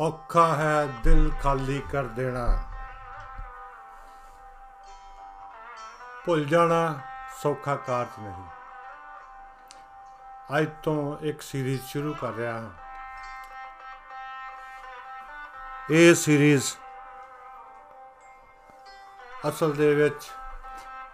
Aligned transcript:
ਔਖਾ 0.00 0.56
ਹੈ 0.56 0.86
ਦਿਲ 0.86 1.32
ਖਾਲੀ 1.42 1.82
ਕਰ 1.92 2.04
ਦੇਣਾ। 2.04 2.62
ਭੁੱਲ 6.26 6.44
ਜਾਣਾ 6.44 7.00
ਸੌਖਾ 7.42 7.76
ਕਾਰਜ 7.76 8.08
ਨਹੀਂ। 8.18 8.44
ਅੱਜ 10.58 10.68
ਤੋਂ 10.82 11.18
ਇੱਕ 11.18 11.42
ਸੀਰੀਜ਼ 11.42 11.82
ਸ਼ੁਰੂ 11.82 12.14
ਕਰ 12.14 12.32
ਰਿਹਾ 12.32 12.58
ਹਾਂ। 12.58 12.70
ਇਹ 15.90 16.14
ਸੀਰੀਜ਼ 16.14 16.74
ਅਸਲ 19.48 19.72
ਦੇ 19.72 19.94
ਵਿੱਚ 19.94 20.30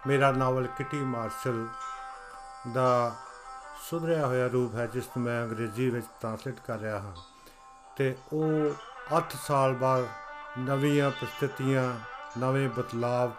ਮੇਰਾ 0.07 0.31
ਨਾਵਲ 0.31 0.67
ਕਿਟੀ 0.67 0.97
ਮਾਰਸ਼ਲ 0.97 1.67
ਦਾ 2.73 3.15
ਸੁਧਰਿਆ 3.89 4.25
ਹੋਇਆ 4.25 4.47
ਰੂਪ 4.47 4.75
ਹੈ, 4.75 4.87
ਜਿਸ 4.87 5.07
ਨੂੰ 5.07 5.25
ਮੈਂ 5.25 5.43
ਅੰਗਰੇਜ਼ੀ 5.43 5.89
ਵਿੱਚ 5.89 6.07
ਟ੍ਰਾਂਸਲੇਟ 6.19 6.59
ਕਰ 6.59 6.77
ਰਿਹਾ 6.77 6.99
ਹਾਂ। 6.99 7.34
ਤੇ 7.97 8.15
ਉਹ 8.33 8.73
8 9.17 9.35
ਸਾਲ 9.43 9.73
ਬਾਅਦ 9.73 10.07
ਨਵੀਆਂ 10.59 11.09
ਪ੍ਰਸਥਿਤੀਆਂ, 11.11 11.93
ਨਵੇਂ 12.39 12.69
ਬਦਲਾਵ 12.69 13.31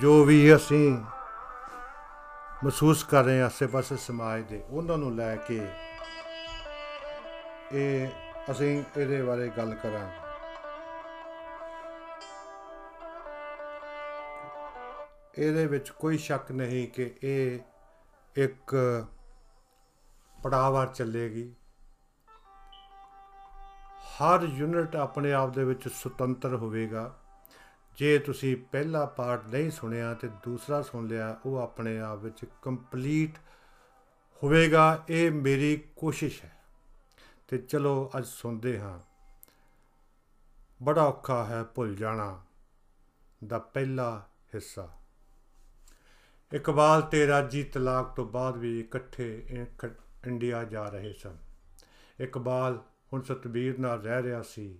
ਜੋ 0.00 0.24
ਵੀ 0.24 0.54
ਅਸੀਂ 0.56 0.90
ਮਹਿਸੂਸ 2.64 3.04
ਕਰ 3.04 3.24
ਰਹੇ 3.24 3.38
ਹਾਂ 3.40 3.46
ਆਸੇ-ਪਾਸੇ 3.46 3.96
ਸਮਾਜ 3.96 4.42
ਦੇ, 4.42 4.62
ਉਹਨਾਂ 4.70 4.98
ਨੂੰ 4.98 5.14
ਲੈ 5.16 5.36
ਕੇ 5.36 5.60
ਇਹ 7.72 8.08
ਅਸੀਂ 8.50 8.84
ਇਹਦੇ 8.96 9.22
ਬਾਰੇ 9.22 9.48
ਗੱਲ 9.48 9.74
ਕਰਾਂਗੇ। 9.74 10.24
ਇਹਦੇ 15.38 15.66
ਵਿੱਚ 15.66 15.90
ਕੋਈ 15.90 16.18
ਸ਼ੱਕ 16.18 16.52
ਨਹੀਂ 16.52 16.86
ਕਿ 16.88 17.10
ਇਹ 17.22 17.58
ਇੱਕ 18.36 18.74
ਪੜਾਵਾਰ 20.42 20.86
ਚੱਲੇਗੀ। 20.86 21.52
ਹਰ 24.16 24.42
ਯੂਨਿਟ 24.42 24.96
ਆਪਣੇ 24.96 25.32
ਆਪ 25.32 25.54
ਦੇ 25.54 25.64
ਵਿੱਚ 25.64 25.88
ਸੁਤੰਤਰ 25.88 26.54
ਹੋਵੇਗਾ। 26.54 27.20
ਜੇ 27.98 28.18
ਤੁਸੀਂ 28.18 28.56
ਪਹਿਲਾ 28.56 29.06
ਪਾਰਟ 29.06 29.46
ਨਹੀਂ 29.46 29.70
ਸੁਣਿਆ 29.70 30.14
ਤੇ 30.14 30.28
ਦੂਸਰਾ 30.28 30.82
ਸੁਣ 30.82 31.06
ਲਿਆ, 31.06 31.36
ਉਹ 31.46 31.56
ਆਪਣੇ 31.56 32.00
ਆਪ 32.00 32.18
ਵਿੱਚ 32.18 32.44
ਕੰਪਲੀਟ 32.62 33.38
ਹੋਵੇਗਾ। 34.42 35.04
ਇਹ 35.08 35.32
ਮੇਰੀ 35.32 35.84
ਕੋਸ਼ਿਸ਼ 35.96 36.44
ਹੈ। 36.44 36.56
ਤੇ 37.48 37.58
ਚਲੋ, 37.58 38.10
ਅੱਜ 38.18 38.24
ਸੁਣਦੇ 38.24 38.80
ਹਾਂ। 38.80 39.00
ਬੜਾ 40.82 41.02
ਔਖਾ 41.02 41.44
ਹੈ 41.44 41.62
ਭੁੱਲ 41.62 41.94
ਜਾਣਾ 41.94 42.42
ਦਾ 43.46 43.58
ਪਹਿਲਾ 43.58 44.28
ਹਿੱਸਾ। 44.54 44.88
ਇਕਬਾਲ 46.54 47.02
ਤੇ 47.02 47.26
ਰਾਜੀ 47.26 47.62
ਤਲਾਕ 47.62 48.14
ਤੋਂ 48.14 48.24
ਬਾਅਦ 48.24 48.56
ਵੀ 48.56 48.80
ਇਕੱਠੇ 48.80 49.44
ਇੰਡੀਆ 50.26 50.64
ਜਾ 50.64 50.88
ਰਹੇ 50.88 51.12
ਸਨ। 51.12 51.36
ਇਕਬਾਲ 52.20 52.82
ਹੁਣ 53.12 53.22
ਸਤਬੀਰ 53.22 53.78
ਨਾਲ 53.78 54.00
ਰਹਿ 54.00 54.22
ਰਿਹਾ 54.22 54.42
ਸੀ। 54.42 54.78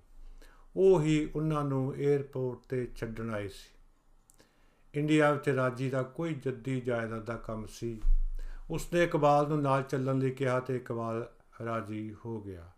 ਉਹ 0.76 1.02
ਹੀ 1.02 1.30
ਉਹਨਾਂ 1.36 1.64
ਨੂੰ 1.64 1.94
에ਅਰਪੋਰਟ 1.94 2.58
ਤੇ 2.68 2.88
ਛੱਡਣ 2.96 3.30
ਆਏ 3.30 3.48
ਸੀ। 3.48 3.78
ਇੰਡੀਆ 4.94 5.32
ਵਿੱਚ 5.32 5.48
ਰਾਜੀ 5.48 5.90
ਦਾ 5.90 6.02
ਕੋਈ 6.02 6.34
ਜੱਦੀ 6.34 6.80
ਜਾਇਦਾਦ 6.80 7.24
ਦਾ 7.24 7.36
ਕੰਮ 7.36 7.66
ਸੀ। 7.66 8.00
ਉਸਨੇ 8.70 9.04
ਇਕਬਾਲ 9.04 9.48
ਨੂੰ 9.48 9.62
ਨਾਲ 9.62 9.82
ਚੱਲਣ 9.82 10.18
ਲਈ 10.18 10.30
ਕਿਹਾ 10.30 10.60
ਤੇ 10.60 10.76
ਇਕਬਾਲ 10.76 11.28
ਰਾਜੀ 11.64 12.16
ਹੋ 12.24 12.40
ਗਿਆ। 12.40 12.72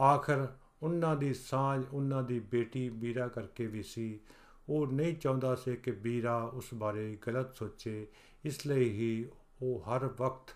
ਆਖਰ 0.00 0.48
ਉਹਨਾਂ 0.82 1.16
ਦੀ 1.16 1.34
ਸਾਂਝ, 1.34 1.84
ਉਹਨਾਂ 1.92 2.22
ਦੀ 2.22 2.40
ਬੇਟੀ 2.40 2.88
ਬੀਰਾ 2.88 3.28
ਕਰਕੇ 3.28 3.66
ਵੀ 3.66 3.82
ਸੀ। 3.82 4.20
ਉਹ 4.68 4.86
ਨਹੀਂ 4.86 5.16
ਚਾਹੁੰਦਾ 5.16 5.54
ਸੀ 5.54 5.76
ਕਿ 5.76 5.90
ਬੀਰਾ 5.90 6.36
ਉਸ 6.36 6.66
ਬਾਰੇ 6.74 7.18
ਗਲਤ 7.26 7.54
ਸੋਚੇ। 7.54 8.06
ਇਸ 8.44 8.66
ਲਈ 8.66 8.90
ਹੀ 8.90 9.28
ਉਹ 9.62 9.80
ਹਰ 9.80 10.04
ਵਕਤ 10.04 10.54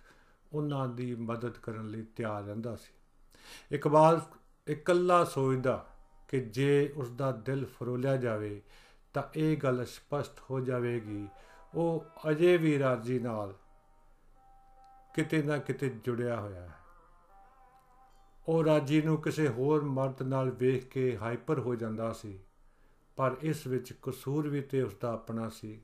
ਉਹਨਾਂ 0.52 0.88
ਦੀ 0.88 1.14
ਮਦਦ 1.14 1.58
ਕਰਨ 1.58 1.86
ਲਈ 1.86 2.02
ਤਿਆਰ 2.02 2.42
ਰਹਿੰਦਾ 2.42 2.76
ਸੀ। 2.76 2.92
ਇਕਬਾਲ 3.72 4.20
ਇਕੱਲਾ 4.68 5.24
ਸੋਚਦਾ 5.24 5.86
ਕਿ 6.28 6.40
ਜੇ 6.40 6.92
ਉਸ 6.96 7.10
ਦਾ 7.10 7.30
ਦਿਲ 7.32 7.66
ਫਰੋਲਿਆ 7.66 8.16
ਜਾਵੇ 8.16 8.60
ਤਾਂ 9.14 9.22
ਇਹ 9.36 9.56
ਗੱਲ 9.56 9.84
ਸਪਸ਼ਟ 9.84 10.40
ਹੋ 10.50 10.60
ਜਾਵੇਗੀ। 10.60 11.28
ਉਹ 11.74 12.04
ਅਜੇ 12.30 12.56
ਵੀ 12.56 12.78
ਰਾਜੀ 12.78 13.18
ਨਾਲ 13.18 13.54
ਕਿਤੇ 15.14 15.42
ਨਾ 15.42 15.58
ਕਿਤੇ 15.58 15.88
ਜੁੜਿਆ 16.04 16.40
ਹੋਇਆ 16.40 16.60
ਹੈ। 16.60 16.74
ਉਹ 18.48 18.64
ਰਾਜੀ 18.64 19.02
ਨੂੰ 19.02 19.20
ਕਿਸੇ 19.22 19.48
ਹੋਰ 19.48 19.84
ਮਰਦ 19.84 20.22
ਨਾਲ 20.22 20.50
ਵੇਖ 20.50 20.88
ਕੇ 20.88 21.16
ਹਾਈਪਰ 21.16 21.58
ਹੋ 21.58 21.74
ਜਾਂਦਾ 21.74 22.12
ਸੀ, 22.12 22.38
ਪਰ 23.16 23.36
ਇਸ 23.42 23.66
ਵਿੱਚ 23.66 23.92
ਕਸੂਰ 24.02 24.48
ਵੀ 24.48 24.60
ਤੇ 24.60 24.82
ਉਸ 24.82 24.94
ਦਾ 25.00 25.12
ਆਪਣਾ 25.12 25.48
ਸੀ। 25.48 25.80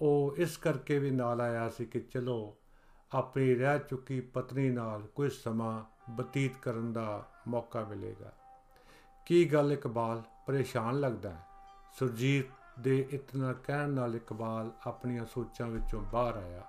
ਉਹ 0.00 0.34
ਇਸ 0.38 0.56
ਕਰਕੇ 0.56 0.98
ਵੀ 0.98 1.10
ਨਾਲ 1.10 1.40
ਆਇਆ 1.40 1.68
ਸੀ 1.68 1.84
ਕਿ 1.84 2.00
ਚਲੋ, 2.00 2.56
ਆਪਣੀ 3.12 3.54
ਰਹਿ 3.54 3.78
ਚੁੱਕੀ 3.78 4.20
ਪਤਨੀ 4.20 4.70
ਨਾਲ 4.70 5.02
ਕੁਝ 5.06 5.32
ਸਮਾਂ 5.32 5.84
ਬਤੀਤ 6.10 6.56
ਕਰਨ 6.56 6.92
ਦਾ 6.92 7.24
ਮੌਕਾ 7.48 7.80
ਮਿਲੇਗਾ। 7.80 8.32
ਕੀ 9.26 9.52
ਗੱਲ 9.52 9.72
ਇਕਬਾਲ 9.72 10.22
ਪਰੇਸ਼ਾਨ 10.46 11.00
ਲੱਗਦਾ 11.00 11.30
ਹੈ? 11.30 11.46
ਸੁਰਜੀਤ 11.98 12.46
ਦੇ 12.80 13.08
ਇਤਨਾ 13.10 13.52
ਕਹਿਣ 13.52 13.88
ਨਾਲ 13.88 14.16
ਇਕਬਾਲ 14.16 14.70
ਆਪਣੀਆਂ 14.86 15.26
ਸੋਚਾਂ 15.26 15.66
ਵਿੱਚੋਂ 15.66 16.02
ਬਾਹਰ 16.02 16.36
ਆਇਆ। 16.36 16.62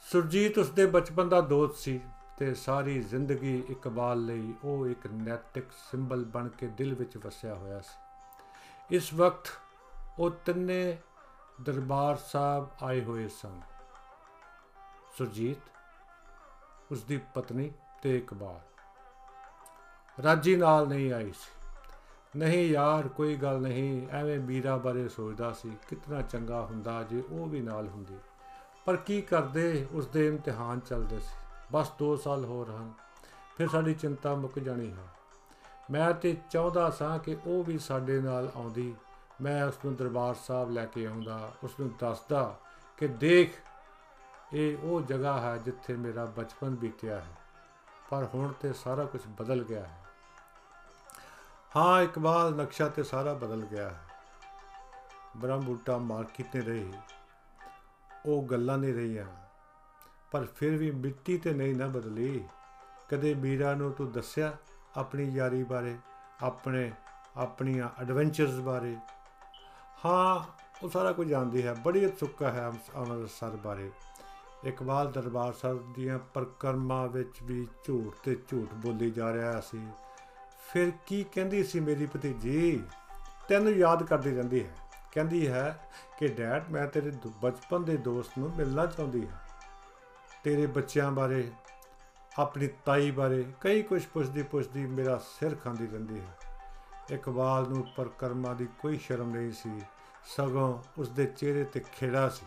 ਸੁਰਜੀਤ 0.00 0.58
ਉਸਦੇ 0.58 0.86
ਬਚਪਨ 0.86 1.28
ਦਾ 1.28 1.40
ਦੋਸਤ 1.40 1.74
ਸੀ 1.74 2.00
ਤੇ 2.38 2.54
ਸਾਰੀ 2.54 3.02
ਜ਼ਿੰਦਗੀ 3.02 3.62
ਇਕਬਾਲ 3.70 4.24
ਲਈ 4.24 4.54
ਉਹ 4.64 4.86
ਇੱਕ 4.86 5.06
ਨੈਤਿਕ 5.06 5.64
ਸਿੰਬਲ 5.90 6.24
ਬਣ 6.24 6.48
ਕੇ 6.48 6.66
ਦਿਲ 6.66 6.94
ਵਿੱਚ 6.94 7.16
ਵਸਿਆ 7.16 7.54
ਹੋਇਆ 7.54 7.80
ਸੀ। 7.80 7.98
ਇਸ 8.96 9.14
ਵਕਤ 9.14 9.50
ਉਹ 10.18 10.30
ਤਿੰਨੇ 10.30 10.98
ਦਰਬਾਰ 11.60 12.16
ਸਾਹਿਬ 12.16 12.68
ਆਏ 12.82 13.04
ਹੋਏ 13.04 13.28
ਸਨ। 13.28 13.60
ਸੁਰਜੀਤ 15.18 15.58
ਉਸ 16.92 17.04
ਦੀ 17.04 17.16
ਪਤਨੀ 17.34 17.70
ਤੇ 18.06 18.16
ਇਕਬਾਲ 18.16 18.60
ਰਾਜੀ 20.22 20.56
ਨਾਲ 20.56 20.88
ਨਹੀਂ 20.88 21.12
ਆਈ 21.12 21.32
ਸੀ। 21.32 21.68
ਨਹੀਂ 22.36 22.70
ਯਾਰ, 22.70 23.08
ਕੋਈ 23.08 23.36
ਗੱਲ 23.36 23.60
ਨਹੀਂ, 23.60 24.06
ਐਵੇਂ 24.10 24.38
ਮੀਰਾ 24.38 24.76
ਬਾਰੇ 24.76 25.08
ਸੋਚਦਾ 25.08 25.52
ਸੀ 25.52 25.76
ਕਿੰਨਾ 25.88 26.22
ਚੰਗਾ 26.22 26.60
ਹੁੰਦਾ 26.60 27.02
ਜੇ 27.02 27.22
ਉਹ 27.30 27.46
ਵੀ 27.46 27.60
ਨਾਲ 27.60 27.88
ਹੁੰਦੀ। 27.88 28.16
ਪਰ 28.84 28.96
ਕੀ 28.96 29.22
ਕਰਦੇ, 29.22 29.86
ਉਸ 29.92 30.06
ਦੇ 30.06 30.26
ਇਮਤਿਹਾਨ 30.26 30.80
ਚੱਲਦੇ 30.80 31.20
ਸੀ। 31.20 31.34
ਬਸ 31.72 31.90
2 31.98 32.16
ਸਾਲ 32.16 32.44
ਹੋਰ 32.44 32.70
ਹਨ, 32.70 32.92
ਫਿਰ 33.56 33.68
ਸਾਡੀ 33.68 33.94
ਚਿੰਤਾ 33.94 34.34
ਮੁੱਕ 34.34 34.58
ਜਾਣੀ 34.58 34.90
ਹੈ। 34.92 35.08
ਮੈਂ 35.90 36.12
ਤੇ 36.12 36.36
ਚਾਹੁੰਦਾ 36.50 36.90
ਸਾਂ 36.90 37.18
ਕਿ 37.18 37.36
ਉਹ 37.46 37.64
ਵੀ 37.64 37.78
ਸਾਡੇ 37.78 38.20
ਨਾਲ 38.20 38.50
ਆਉਂਦੀ। 38.56 38.94
ਮੈਂ 39.40 39.64
ਉਸ 39.64 39.74
ਨੂੰ 39.84 39.96
ਦਰਬਾਰ 39.96 40.34
ਸਾਹਿਬ 40.34 40.70
ਲੈ 40.70 40.84
ਕੇ 40.84 41.06
ਆਉਂਦਾ, 41.06 41.52
ਉਸ 41.64 41.80
ਨੂੰ 41.80 41.90
ਦੱਸਦਾ 41.98 42.58
ਕਿ 42.96 43.08
ਦੇਖ, 43.08 43.54
ਇਹ 44.52 44.76
ਉਹ 44.82 45.00
ਜਗ੍ਹਾ 45.00 45.40
ਹੈ 45.40 45.56
ਜਿੱਥੇ 45.56 45.96
ਮੇਰਾ 45.96 46.24
ਬਚਪਨ 46.24 46.76
ਬੀਤਿਆ 46.76 47.16
ਹੈ। 47.16 47.45
ਪਰ 48.10 48.26
ਹੁਣ 48.34 48.52
ਤੇ 48.52 48.72
ਸਾਰਾ 48.72 49.04
ਕੁਝ 49.04 49.20
ਬਦਲ 49.26 49.64
ਗਿਆ 49.64 49.80
ਹੈ। 49.80 50.04
ਹਾਂ 51.76 52.02
ਇਕਬਾਲ 52.02 52.54
ਨਕਸ਼ਾ 52.54 52.88
ਤੇ 52.88 53.02
ਸਾਰਾ 53.02 53.34
ਬਦਲ 53.34 53.60
ਗਿਆ 53.60 53.90
ਹੈ। 53.90 54.00
ਬ੍ਰਹਮਬੂਟਾ 55.36 55.98
ਮਾਰਕੀਟ 55.98 56.56
ਨੇ 56.56 56.62
ਰਹੀ, 56.62 56.92
ਉਹ 58.26 58.42
ਗੱਲਾਂ 58.42 58.78
ਨਹੀਂ 58.78 58.94
ਰਹੀਆਂ। 58.94 59.26
ਪਰ 60.30 60.44
ਫਿਰ 60.44 60.76
ਵੀ 60.76 60.90
ਮਿੱਟੀ 60.90 61.38
ਤੇ 61.38 61.52
ਨਹੀਂ 61.52 61.74
ਨਾ 61.74 61.86
ਬਦਲੀ। 61.86 62.48
ਕਦੇ 63.08 63.34
ਮੀਰਾ 63.34 63.74
ਨੂੰ 63.74 63.92
ਤੂੰ 63.92 64.12
ਦੱਸਿਆ 64.12 64.56
ਆਪਣੀ 64.96 65.24
ਯਾਰੀ 65.24 65.64
ਬਾਰੇ, 65.64 65.98
ਆਪਣੇ, 66.42 66.92
ਆਪਣੀਆਂ 67.36 67.88
ਐਡਵੈਂਚਰਸ 68.00 68.60
ਬਾਰੇ? 68.60 68.96
ਹਾਂ, 70.04 70.44
ਉਹ 70.82 70.88
ਸਾਰਾ 70.88 71.12
ਕੁਝ 71.12 71.28
ਜਾਣਦੀ 71.28 71.66
ਹੈ, 71.66 71.74
ਬੜੀ 71.74 72.06
ਉਤਸੁਕਤਾ 72.06 72.50
ਹੈ 72.50 72.72
ਅੰਮ੍ਰਿਤਸਰ 72.96 73.50
ਬਾਰੇ। 73.50 73.90
ਇਕਬਾਲ 74.64 75.12
ਦਰਬਾਰ 75.12 75.52
ਸਾਹਿਬ 75.52 75.92
ਦੀਆਂ 75.92 76.18
ਪ੍ਰਕਰਮਾਂ 76.18 77.08
ਵਿੱਚ 77.08 77.42
ਵੀ 77.42 77.68
ਝੂਠ 77.84 78.14
ਤੇ 78.24 78.34
ਝੂਠ 78.48 78.74
ਬੋਲੀ 78.74 79.10
ਜਾ 79.10 79.32
ਰਿਹਾ 79.32 79.60
ਸੀ। 79.60 79.86
ਫਿਰ 80.72 80.92
ਕੀ 81.06 81.24
ਕਹਿੰਦੀ 81.24 81.64
ਸੀ 81.64 81.80
ਮੇਰੀ 81.80 82.06
ਭਤੀਜੀ? 82.06 82.84
ਤੈਨੂੰ 83.48 83.72
ਯਾਦ 83.72 84.02
ਕਰਦੀ 84.02 84.34
ਰਹਿੰਦੀ 84.34 84.64
ਹੈ। 84.64 84.76
ਕਹਿੰਦੀ 85.12 85.48
ਹੈ 85.48 85.90
ਕਿ 86.18 86.28
ਡੈਡ, 86.28 86.70
ਮੈਂ 86.70 86.86
ਤੇਰੇ 86.86 87.12
ਬਚਪਨ 87.42 87.84
ਦੇ 87.84 87.96
ਦੋਸਤ 87.96 88.38
ਨੂੰ 88.38 88.50
ਮਿਲਣਾ 88.56 88.86
ਚਾਹੁੰਦੀ 88.86 89.28
ਹਾਂ। 89.28 89.36
ਤੇਰੇ 90.44 90.66
ਬੱਚਿਆਂ 90.66 91.10
ਬਾਰੇ, 91.10 91.50
ਆਪਣੀ 92.38 92.68
ਤਾਈ 92.84 93.10
ਬਾਰੇ 93.10 93.46
ਕਈ 93.60 93.82
ਕੁਝ 93.82 94.06
ਪੁੱਛਦੀ 94.06 94.42
ਪੁੱਛਦੀ 94.42 94.86
ਮੇਰਾ 94.86 95.18
ਸਿਰ 95.18 95.54
ਖਾਂਦੀ 95.54 95.86
ਰਹਿੰਦੀ 95.86 96.20
ਹੈ। 96.20 96.38
ਇਕਬਾਲ 97.12 97.68
ਨੂੰ 97.68 97.86
ਪਰਕਰਮਾ 97.96 98.54
ਦੀ 98.54 98.68
ਕੋਈ 98.78 98.98
ਸ਼ਰਮ 98.98 99.30
ਨਹੀਂ 99.30 99.52
ਸੀ। 99.52 99.80
ਸਗੋਂ 100.36 100.82
ਉਸ 100.98 101.08
ਦੇ 101.08 101.26
ਚਿਹਰੇ 101.26 101.64
ਤੇ 101.64 101.80
ਖੇੜਾ 101.80 102.28
ਸੀ। 102.28 102.46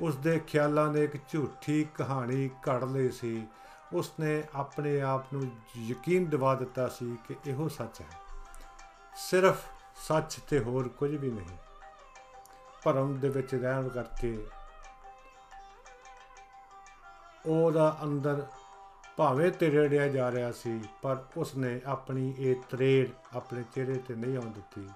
ਉਸ 0.00 0.16
ਦੇ 0.16 0.38
ਖਿਆਲਾਂ 0.38 0.92
ਨੇ 0.92 1.04
ਇੱਕ 1.04 1.16
ਝੂਠੀ 1.16 1.84
ਕਹਾਣੀ 1.84 2.48
ਘੜ 2.48 2.84
ਲਈ 2.84 3.10
ਸੀ। 3.10 3.46
ਉਸਨੇ 3.92 4.44
ਆਪਣੇ 4.54 5.00
ਆਪ 5.00 5.32
ਨੂੰ 5.32 5.50
ਯਕੀਨ 5.76 6.30
ਦਿਵਾ 6.30 6.54
ਦਿੱਤਾ 6.54 6.88
ਸੀ 6.88 7.18
ਕਿ 7.28 7.36
ਇਹੋ 7.46 7.68
ਸੱਚ 7.68 8.00
ਹੈ। 8.00 8.06
ਸਿਰਫ 9.16 9.56
ਸੱਚ 10.08 10.40
ਤੇ 10.48 10.58
ਹੋਰ 10.58 10.88
ਕੁਝ 10.88 11.16
ਵੀ 11.16 11.30
ਨਹੀਂ। 11.30 11.56
ਭਰਮ 12.84 13.20
ਦੇ 13.20 13.28
ਵਿੱਚ 13.28 13.54
ਰਹਿਣ 13.54 13.88
ਕਰਕੇ 13.88 14.46
ਉਹਦਾ 17.46 17.98
ਅੰਦਰ 18.02 18.46
ਭਾਵੇਂ 19.16 19.52
ਤਰੇੜਿਆ 19.52 20.08
ਜਾ 20.08 20.32
ਰਿਹਾ 20.32 20.52
ਸੀ, 20.52 20.84
ਪਰ 21.02 21.24
ਉਸਨੇ 21.36 21.80
ਆਪਣੀ 21.86 22.34
ਇਹ 22.38 22.56
ਤਰੇੜ 22.70 23.08
ਆਪਣੇ 23.36 23.64
ਚਿਹਰੇ 23.74 23.94
ਤੇ 23.94 24.14
ਨਹੀਂ 24.14 24.36
ਆਉਣ 24.36 24.46
ਦਿੱਤੀ। 24.46 24.90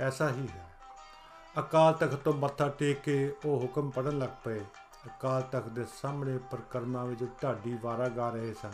ਐਸਾ 0.00 0.30
ਹੀ 0.30 0.48
ਹੈ। 0.48 0.69
ਅਕਾਲ 1.58 1.92
ਤਖਤ 1.92 2.14
ਤੋਂ 2.14 2.32
ਮੱਥਾ 2.32 2.68
ਟੇਕ 2.68 3.00
ਕੇ 3.00 3.34
ਉਹ 3.44 3.60
ਹੁਕਮ 3.60 3.90
ਪੜਨ 3.90 4.18
ਲੱਗ 4.18 4.28
ਪਏ। 4.44 4.60
ਅਕਾਲ 5.06 5.42
ਤਖਤ 5.42 5.68
ਦੇ 5.68 5.84
ਸਾਹਮਣੇ 5.84 6.38
ਪ੍ਰਕਰਮਾਂ 6.38 7.06
ਵਿੱਚ 7.06 7.24
ਢਾਡੀ 7.42 7.78
ਵਾਰਾ 7.82 8.08
ਗਾ 8.08 8.28
ਰਹੇ 8.28 8.54
ਸਨ। 8.54 8.70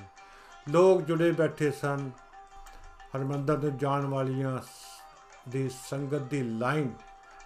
ਲੋਕ 0.69 1.03
ਜੁੜੇ 1.03 1.33
ਬੈਠੇ 1.33 1.71
ਸਨ। 1.71 2.11
ਹਰਮੰਦਰ 3.17 3.59
ਨੂੰ 3.59 3.77
ਜਾਣ 3.77 4.07
ਵਾਲੀਆਂ 4.07 4.59
ਦੀ 5.49 5.69
ਸੰਗਤ 5.69 6.19
ਦੀ 6.19 6.43
ਲਾਈਨ 6.43 6.95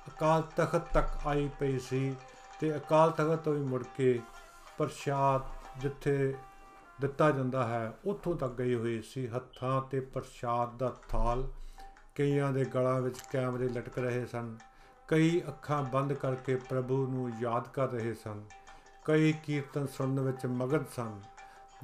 ਅਕਾਲ 0.09 0.43
ਤਖਤ 0.43 0.93
ਤੱਕ 0.95 1.27
ਆਈ 1.27 1.51
ਪਈ 1.61 1.79
ਸੀ 1.79 2.17
ਤੇ 2.61 2.77
ਅਕਾਲ 2.77 3.11
ਤਖਤ 3.11 3.37
ਤੋਂ 3.37 3.55
ਵੀ 3.55 3.61
ਮੁੜ 3.61 3.85
ਕੇ 3.97 4.21
ਪ੍ਰਸ਼ਾਦ 4.79 5.43
ਜਿੱਥੇ 5.81 6.35
ਦਿੱਤਾ 7.01 7.31
ਜਾਂਦਾ 7.31 7.67
ਹੈ, 7.67 7.93
ਉੱਥੋਂ 8.05 8.37
ਤੱਕ 8.37 8.53
ਗਈ 8.53 8.75
ਹੋਈ 8.75 9.03
ਸੀ। 9.03 9.29
ਹੱਥਾਂ 9.29 9.83
ਤੇ 9.83 10.01
ਪ੍ਰਸ਼ਾਦ 10.01 10.79
ਦਾ 10.79 10.97
ਥਾਲ 11.09 11.49
ਕਈਆਂ 12.15 12.53
ਦੇ 12.53 12.65
ਗਲਾਂ 12.65 13.01
ਵਿੱਚ 13.01 13.21
ਕੈਮਰੇ 13.33 13.69
ਲਟਕ 13.69 13.99
ਰਹੇ 13.99 14.27
ਸਨ। 14.27 14.57
ਕਈ 15.11 15.43
ਅੱਖਾਂ 15.49 15.83
ਬੰਦ 15.83 16.13
ਕਰਕੇ 16.13 16.57
ਪ੍ਰਭੂ 16.57 17.07
ਨੂੰ 17.07 17.31
ਯਾਦ 17.41 17.69
ਕਰ 17.69 17.89
ਰਹੇ 17.89 18.15
ਸਨ। 18.15 18.45
ਕਈ 19.05 19.33
ਕੀਰਤਨ 19.33 19.87
ਸੁਣਨ 19.87 20.21
ਵਿੱਚ 20.21 20.47
ਮਗਨ 20.47 20.85
ਸਨ, 20.97 21.21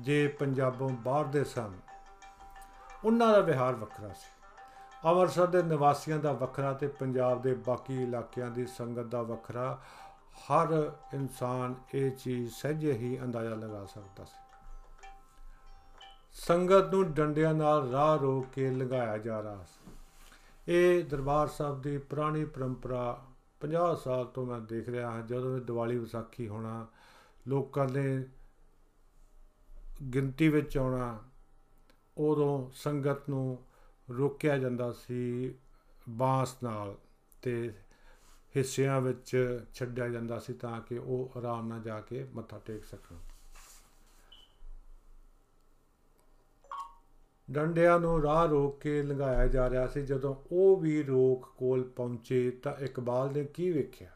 ਜੇ 0.00 0.28
ਪੰਜਾਬੋਂ 0.28 0.88
ਬਾਹਰ 0.88 1.24
ਦੇ 1.24 1.44
ਸਨ। 1.44 1.72
ਉਹਨਾਂ 3.04 3.32
ਦਾ 3.32 3.38
ਵਿਹਾਰ 3.38 3.74
ਵੱਖਰਾ 3.74 4.08
ਸੀ। 4.08 4.30
ਅੰਮ੍ਰਿਤਸਰ 5.04 5.46
ਦੇ 5.46 5.62
ਨਿਵਾਸੀਆਂ 5.62 6.18
ਦਾ 6.18 6.32
ਵੱਖਰਾ 6.32 6.72
ਤੇ 6.72 6.86
ਪੰਜਾਬ 6.86 7.42
ਦੇ 7.42 7.54
ਬਾਕੀ 7.54 8.02
ਇਲਾਕਿਆਂ 8.02 8.50
ਦੀ 8.50 8.66
ਸੰਗਤ 8.66 9.02
ਦਾ 9.02 9.22
ਵੱਖਰਾ। 9.22 9.78
ਹਰ 10.36 10.92
ਇਨਸਾਨ 11.14 11.74
ਇਹ 11.94 12.10
ਚੀਜ਼ 12.10 12.54
ਸਹਿਜੇ 12.54 12.92
ਹੀ 12.92 13.18
ਅੰਦਾਜ਼ਾ 13.22 13.54
ਲਗਾ 13.54 13.84
ਸਕਦਾ 13.84 14.24
ਸੀ। 14.24 14.38
ਸੰਗਤ 16.32 16.94
ਨੂੰ 16.94 17.12
ਡੰਡਿਆਂ 17.12 17.54
ਨਾਲ 17.54 17.90
ਰਾਹ 17.90 18.16
ਰੋਕ 18.16 18.46
ਕੇ 18.46 18.70
ਲਗਾਇਆ 18.70 19.18
ਜਾ 19.18 19.42
ਰਿਹਾ 19.42 19.64
ਸੀ। 19.64 19.85
ਇਹ 20.68 21.04
ਦਰਬਾਰ 21.04 21.46
ਸਾਹਿਬ 21.46 21.82
ਦੀ 21.82 21.98
ਪੁਰਾਣੀ 21.98 22.44
ਪਰੰਪਰਾ 22.44 23.26
50 23.60 23.96
ਸਾਲ 23.96 24.24
ਤੋਂ 24.24 24.46
ਮੈਂ 24.46 24.60
ਦੇਖ 24.60 24.88
ਰਿਹਾ 24.88 25.10
ਹਾਂ, 25.10 25.22
ਜਦੋਂ 25.22 25.56
ਇਹ 25.56 25.62
ਦੀਵਾਲੀ 25.62 25.98
ਵਿਸਾਖੀ 25.98 26.48
ਹੋਣਾ, 26.48 26.86
ਲੋਕਾਂ 27.48 27.88
ਨੇ 27.88 28.28
ਗਿਣਤੀ 30.14 30.48
ਵਿੱਚ 30.48 30.78
ਆਉਣਾ, 30.78 31.22
ਉਦੋਂ 32.18 32.70
ਸੰਗਤ 32.74 33.28
ਨੂੰ 33.28 33.64
ਰੋਕਿਆ 34.10 34.58
ਜਾਂਦਾ 34.58 34.92
ਸੀ 34.92 35.54
ਬਾਂਸ 36.08 36.56
ਨਾਲ 36.62 36.96
ਤੇ 37.42 37.72
ਹਿੱਸਿਆਂ 38.56 39.00
ਵਿੱਚ 39.00 39.60
ਛੱਡਿਆ 39.74 40.08
ਜਾਂਦਾ 40.08 40.38
ਸੀ 40.38 40.52
ਤਾਂ 40.52 40.80
ਕਿ 40.80 40.98
ਉਹ 40.98 41.32
ਆਰਾਮ 41.36 41.68
ਨਾਲ 41.68 41.80
ਜਾ 41.80 42.00
ਕੇ 42.00 42.24
ਮੱਥਾ 42.34 42.58
ਟੇਕ 42.58 42.84
ਸਕਣ। 42.84 43.16
ਡੰਡਿਆਂ 47.50 48.00
ਨੂੰ 48.00 48.22
ਰਾਹ 48.22 48.46
ਰੋਕ 48.46 48.80
ਕੇ 48.80 49.02
ਲੰਘਾਇਆ 49.02 49.46
ਜਾ 49.46 49.70
ਰਿਹਾ 49.70 49.86
ਸੀ। 49.86 50.02
ਜਦੋਂ 50.02 50.34
ਉਹ 50.52 50.76
ਵੀ 50.76 51.02
ਰੋਕ 51.02 51.48
ਕੋਲ 51.58 51.82
ਪਹੁੰਚੇ 51.82 52.50
ਤਾਂ 52.50 52.84
ਇਕਬਾਲ 52.84 53.32
ਨੇ 53.32 53.44
ਕੀ 53.44 53.72
ਵੇਖਿਆ? 53.72 54.10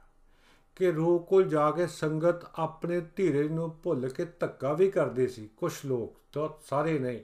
ਕਿ 0.77 0.93
ਰੋਕ 0.93 1.29
ਕੋਲ 1.29 1.45
ਜਾ 1.45 1.71
ਕੇ 1.71 1.87
ਸੰਗਤ 1.87 2.47
ਆਪਣੇ 2.55 3.01
ਧੀਰਜ 3.17 3.53
ਨੂੰ 3.53 3.77
ਭੁੱਲ 3.83 4.09
ਕੇ 4.09 4.25
ਧੱਕਾ 4.25 4.73
ਵੀ 4.73 4.91
ਕਰਦੇ 4.91 5.27
ਸੀ। 5.27 5.51
ਕੁਝ 5.57 5.73
ਲੋਕ 5.87 6.17
ਤਾਂ 6.33 6.49
ਸਾਰੇ 6.71 6.99
ਨਹੀਂ। 6.99 7.21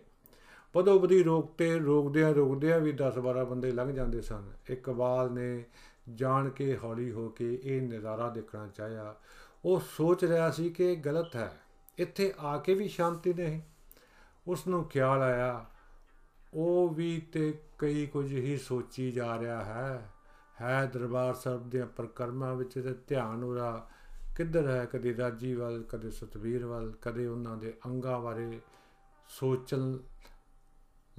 ਬਦੋ 0.77 0.99
ਬਦੀ 0.99 1.23
ਰੋਕ 1.23 1.55
ਤੇ 1.59 1.79
ਰੋਕਦਿਆਂ 1.79 2.35
ਰੋਕਦਿਆਂ 2.35 2.81
ਵੀ 2.81 2.93
10-12 2.93 3.45
ਬੰਦੇ 3.45 3.73
ਲੰਘ 3.73 3.93
ਜਾਂਦੇ 3.93 4.21
ਸਨ। 4.21 4.53
ਇਕਬਾਲ 4.71 5.33
ਨੇ 5.33 5.65
ਜਾਣ 6.15 6.49
ਕੇ 6.49 6.77
ਹੌਲੀ 6.77 7.13
ਹੋ 7.13 7.29
ਕੇ 7.29 7.61
ਇਹ 7.63 7.83
ਨਜ਼ਾਰਾ 7.83 8.29
ਦੇਖਣਾ 8.29 8.69
ਚਾਹਿਆ। 8.77 9.15
ਉਹ 9.65 9.81
ਸੋਚ 9.97 10.25
ਰਿਹਾ 10.25 10.51
ਸੀ 10.51 10.71
ਕਿ 10.71 10.93
ਇਹ 10.93 10.97
ਗਲਤ 10.97 11.37
ਹੈ। 11.37 11.61
ਇੱਥੇ 11.99 12.35
ਆ 12.39 12.59
ਕੇ 12.59 12.75
ਵੀ 12.75 12.89
ਸ਼ਾਂਤੀ 12.89 13.35
ਨਹੀਂ। 13.35 13.61
ਉਸ 14.47 14.67
ਨੂੰ 14.67 14.85
ਖਿਆਲ 14.85 15.23
ਆਇਆ 15.23 15.67
ਉਹ 16.57 16.89
ਵੀ 16.89 17.21
ਤੇ 17.21 17.59
ਕਈ 17.79 18.07
ਕੁਝ 18.07 18.33
ਹੀ 18.33 18.57
ਸੋਚੀ 18.57 19.13
ਜਾ 19.13 19.39
ਰਿਹਾ 19.39 19.65
ਹੈ। 19.65 20.11
ਹੈ 20.61 20.87
ਦਰਬਾਰ 20.87 21.35
ਸਾਹਿਬ 21.35 21.71
ਦੇ 21.71 21.85
ਪ੍ਰਕਰਮਾਂ 21.85 22.55
ਵਿੱਚ 22.55 22.75
ਤੇ 22.75 22.95
ਧਿਆਨ 23.07 23.45
ਉਹਦਾ 23.45 23.89
ਕਿੱਧਰ 24.37 24.71
ਹੈ? 24.71 24.85
ਕਦੇ 24.85 25.17
ਰਾਜੀ 25.17 25.55
ਵੱਲ, 25.55 25.83
ਕਦੇ 25.83 26.11
ਸਤਵੀਰ 26.11 26.67
ਵੱਲ, 26.67 26.93
ਕਦੇ 27.03 27.27
ਉਹਨਾਂ 27.27 27.57
ਦੇ 27.57 27.75
ਅੰਗਾਂ 27.87 28.21
ਬਾਰੇ 28.21 28.61
ਸੋਚਣ 29.29 29.99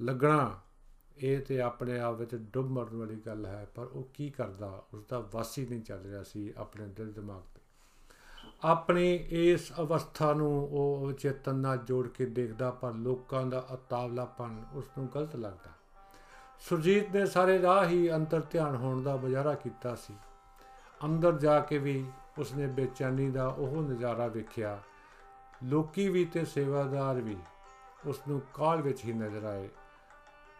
ਲੱਗਣਾ। 0.00 0.60
ਇਹ 1.18 1.40
ਤੇ 1.40 1.60
ਆਪਣੇ 1.60 2.00
ਆਪ 2.00 2.14
ਵਿੱਚ 2.14 2.34
ਡੁੱਬ 2.34 2.68
ਮਰਨ 2.68 2.96
ਵਾਲੀ 2.96 3.16
ਗੱਲ 3.16 3.46
ਹੈ, 3.46 3.66
ਪਰ 3.74 3.86
ਉਹ 3.86 4.10
ਕੀ 4.14 4.30
ਕਰਦਾ? 4.30 4.86
ਉਸ 4.94 5.04
ਦਾ 5.04 5.28
ਵਾਸੀ 5.32 5.66
ਨਹੀਂ 5.66 5.82
ਚੱਲ 5.82 6.02
ਰਿਹਾ 6.02 6.22
ਸੀ, 6.22 6.52
ਆਪਣੇ 6.56 6.86
ਦਿਲ 6.86 7.12
ਦਿਮਾਗ 7.12 7.42
ਤੇ 7.54 7.57
ਆਪਣੀ 8.64 9.14
ਇਸ 9.30 9.72
ਅਵਸਥਾ 9.80 10.32
ਨੂੰ 10.32 10.68
ਉਹ 10.70 11.12
ਚੇਤਨ 11.12 11.54
ਨਾਲ 11.54 11.78
ਜੋੜ 11.78 12.08
ਕੇ 12.08 12.26
ਦੇਖਦਾ 12.26 12.70
ਪਰ 12.70 12.92
ਲੋਕਾਂ 12.92 13.46
ਦਾ 13.46 13.66
ਅਤਾਵਲਾਪਨ 13.74 14.64
ਉਸ 14.74 14.84
ਨੂੰ 14.98 15.08
ਗਲਤ 15.14 15.36
ਲੱਗਦਾ। 15.36 15.70
ਸੁਰਜੀਤ 16.60 17.16
ਨੇ 17.16 17.26
ਸਾਰੇ 17.26 17.62
ਰਾਹ 17.62 17.86
ਹੀ 17.86 18.12
ਅੰਤਰ 18.12 18.40
ਧਿਆਨ 18.40 18.76
ਹੋਣ 18.76 19.02
ਦਾ 19.02 19.16
ਬਜ਼ਾਰਾ 19.16 19.54
ਕੀਤਾ 19.54 19.94
ਸੀ। 19.94 20.14
ਅੰਦਰ 21.04 21.32
ਜਾ 21.32 21.60
ਕੇ 21.60 21.78
ਵੀ 21.78 22.06
ਉਸਨੇ 22.38 22.66
ਬੇਚੈਨੀ 22.66 23.30
ਦਾ 23.30 23.46
ਉਹ 23.46 23.82
ਨਜ਼ਾਰਾ 23.82 24.26
ਵੇਖਿਆ। 24.26 24.78
ਲੋਕੀ 25.64 26.08
ਵੀ 26.08 26.24
ਤੇ 26.24 26.44
ਸੇਵਾਦਾਰ 26.44 27.14
ਵੀ 27.14 27.36
ਉਸ 28.06 28.20
ਨੂੰ 28.28 28.42
ਕਾਲ 28.54 28.82
ਵਿੱਚ 28.82 29.04
ਹੀ 29.04 29.12
ਨਜ਼ਰ 29.12 29.44
ਆਏ। 29.44 29.68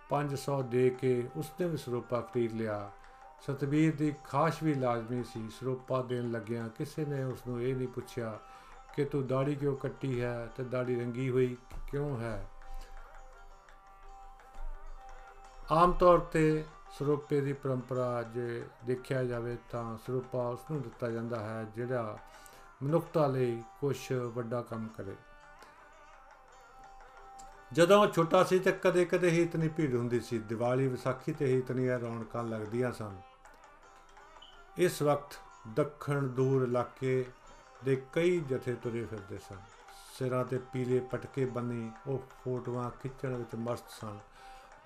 500 0.08 0.62
ਦੇ 0.62 0.90
ਕੇ 0.90 1.28
ਉਸਨੇ 1.36 1.68
ਵੀ 1.68 1.76
ਸਰੂਪਾ 1.76 2.20
ਖਰੀਦ 2.20 2.52
ਲਿਆ। 2.52 2.90
ਸਤਬੀਰ 3.40 3.96
ਦੀ 3.96 4.14
ਖਾਸ਼ 4.24 4.62
ਵੀ 4.62 4.74
ਲਾਜ਼ਮੀ 4.74 5.24
ਸੀ। 5.24 5.48
ਸਰੂਪਾ 5.48 6.02
ਦੇਣ 6.02 6.30
ਲੱਗਿਆ 6.30 6.68
ਕਿਸੇ 6.68 7.04
ਨੇ 7.04 7.24
ਉਸ 7.24 7.46
ਨੂੰ 7.46 7.62
ਇਹ 7.62 7.76
ਨਹੀਂ 7.76 7.88
ਪੁੱਛਿਆ 7.88 8.38
ਕਿ 8.96 9.04
ਤੂੰ 9.04 9.26
ਦਾੜੀ 9.26 9.54
ਕਿਉਂ 9.54 9.76
ਕੱਟੀ 9.76 10.20
ਹੈ 10.22 10.48
ਤੇ 10.56 10.64
ਦਾੜੀ 10.64 11.00
ਰੰਗੀ 11.00 11.30
ਹੋਈ 11.30 11.56
ਕਿਉਂ 11.90 12.18
ਹੈ? 12.18 12.48
ਆਮ 15.70 15.92
ਤੌਰ 15.92 16.18
ਤੇ 16.18 16.64
ਸਰੂਪੇ 16.98 17.40
ਦੀ 17.40 17.52
ਪਰੰਪਰਾ 17.52 18.22
ਜੇ 18.22 18.64
ਦੇਖਿਆ 18.84 19.24
ਜਾਵੇ 19.24 19.56
ਤਾਂ 19.70 19.98
ਸਰੂਪਾ 19.98 20.48
ਉਸ 20.48 20.60
ਨੂੰ 20.70 20.82
ਦਿੱਤਾ 20.82 21.10
ਜਾਂਦਾ 21.10 21.40
ਹੈ 21.40 21.66
ਜਿਹੜਾ 21.74 22.18
ਮਨੁੱਖਤਾ 22.82 23.26
ਲਈ 23.26 23.62
ਕੁਝ 23.80 24.12
ਵੱਡਾ 24.12 24.62
ਕੰਮ 24.62 24.88
ਕਰੇ। 24.88 25.16
ਜਦੋਂ 27.72 28.06
ਉਹ 28.06 28.12
ਛੋਟਾ 28.12 28.44
ਸੀ 28.44 28.58
ਤੇ 28.58 28.72
ਕਦੇ-ਕਦੇ 28.72 29.30
ਹੀ 29.30 29.42
ਇਤਨੀ 29.42 29.68
ਭੀੜ 29.68 29.94
ਹੁੰਦੀ 29.94 30.20
ਸੀ, 30.20 30.38
ਦੀਵਾਲੀ, 30.38 30.88
ਵਿਸਾਖੀ 30.88 31.32
ਤੇ 31.32 31.46
ਹੀ 31.46 31.58
ਇਤਨੀਆਂ 31.58 31.98
ਰੌਣਕਾਂ 31.98 32.44
ਲੱਗਦੀਆਂ 32.44 32.92
ਸਨ। 32.92 33.20
ਇਸ 34.78 35.02
ਵਕਤ 35.02 35.36
ਦੱਖਣ 35.68 36.26
ਦੂਰ 36.26 36.62
ਇਲਾਕੇ 36.62 37.26
ਦੇ 37.84 38.02
ਕਈ 38.12 38.40
ਜਥੇ 38.40 38.74
ਤੁਰੇ 38.74 39.04
ਫਿਰਦੇ 39.04 39.38
ਸਨ। 39.38 39.56
ਸਿਰਾਂ 40.18 40.44
ਤੇ 40.44 40.58
ਪੀਲੇ 40.58 41.00
ਪਟਕੇ 41.00 41.44
ਬੰਨੀ 41.44 41.90
ਉਹ 42.06 42.18
ਫੋਟੋਆਂ 42.44 42.90
ਖਿੱਚਣ 42.90 43.34
ਵਿੱਚ 43.34 43.54
ਮਸਤ 43.54 43.84
ਸਨ। 44.00 44.18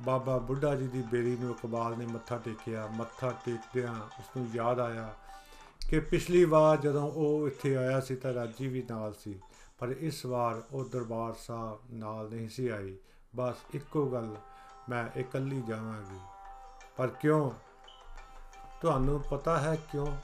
ਬਾਬਾ 0.03 0.39
ਬੁੱਢਾ 0.39 0.75
ਜੀ 0.75 0.87
ਦੀ 0.87 1.03
ਬੇੜੀ 1.03 1.37
ਨੂੰ 1.37 1.51
ਇਕਬਾਲ 1.51 1.99
ਨੇ 1.99 2.07
ਮੱਥਾ 2.07 2.39
ਟੇਕਿਆ। 2.39 2.87
ਮੱਥਾ 2.87 3.35
ਟੇਕਦਿਆਂ 3.45 3.95
ਉਸ 3.95 4.37
ਨੂੰ 4.37 4.49
ਯਾਦ 4.55 4.81
ਆਇਆ 4.81 5.15
ਕਿ 5.91 6.01
ਪਿਛਲੀ 6.01 6.45
ਵਾਰ 6.45 6.77
ਜਦੋਂ 6.77 7.13
ਉਹ 7.13 7.47
ਇੱਥੇ 7.47 7.77
ਆਇਆ 7.77 8.01
ਸੀ 8.01 8.17
ਤਾਂ 8.17 8.35
ਰਾਜੀ 8.35 8.69
ਵੀ 8.69 8.87
ਨਾਲ 8.91 9.15
ਸੀ। 9.15 9.41
ਪਰ 9.83 9.89
ਇਸ 9.89 10.27
ਵਾਰ 10.27 10.63
ਉਹ 10.73 10.85
ਦਰਬਾਰ 10.85 11.33
ਸਾਹਿਬ 11.33 11.81
ਨਾਲ 11.91 12.31
ਨਹੀਂ 12.31 12.49
ਸੀ 12.49 12.69
ਆਈ। 12.69 12.97
ਬਸ 13.37 13.55
ਇੱਕੋ 13.75 14.07
ਗੱਲ, 14.07 14.37
ਮੈਂ 14.89 15.19
ਇਕੱਲੀ 15.19 15.63
ਜਾਵਾਂਗੀ। 15.63 16.21
ਪਰ 16.97 17.09
ਕਿਉਂ? 17.09 17.51
ਤੁਹਾਨੂੰ 18.83 19.21
ਪਤਾ 19.21 19.61
ਹੈ 19.61 19.77
ਕਿਉਂ? 19.77 20.17